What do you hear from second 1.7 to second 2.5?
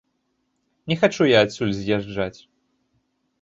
з'язджаць.